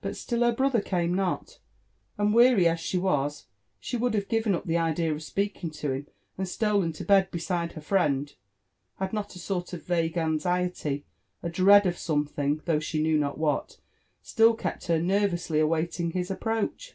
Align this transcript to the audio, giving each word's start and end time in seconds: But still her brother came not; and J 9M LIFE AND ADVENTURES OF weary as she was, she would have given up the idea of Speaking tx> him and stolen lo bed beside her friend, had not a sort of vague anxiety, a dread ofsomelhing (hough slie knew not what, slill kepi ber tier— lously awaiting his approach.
But 0.00 0.16
still 0.16 0.40
her 0.40 0.54
brother 0.54 0.80
came 0.80 1.12
not; 1.12 1.28
and 1.36 1.48
J 1.48 1.52
9M 1.52 1.52
LIFE 1.52 1.58
AND 1.58 2.28
ADVENTURES 2.28 2.52
OF 2.52 2.52
weary 2.62 2.68
as 2.72 2.80
she 2.80 2.96
was, 2.96 3.46
she 3.78 3.96
would 3.98 4.14
have 4.14 4.28
given 4.30 4.54
up 4.54 4.64
the 4.66 4.78
idea 4.78 5.12
of 5.12 5.22
Speaking 5.22 5.68
tx> 5.68 5.76
him 5.82 6.06
and 6.38 6.48
stolen 6.48 6.94
lo 6.98 7.04
bed 7.04 7.30
beside 7.30 7.72
her 7.72 7.82
friend, 7.82 8.34
had 8.98 9.12
not 9.12 9.36
a 9.36 9.38
sort 9.38 9.74
of 9.74 9.84
vague 9.84 10.16
anxiety, 10.16 11.04
a 11.42 11.50
dread 11.50 11.84
ofsomelhing 11.84 12.56
(hough 12.66 12.78
slie 12.78 13.02
knew 13.02 13.18
not 13.18 13.36
what, 13.36 13.76
slill 14.24 14.54
kepi 14.56 14.76
ber 14.76 14.78
tier— 14.78 14.98
lously 15.28 15.60
awaiting 15.62 16.12
his 16.12 16.30
approach. 16.30 16.94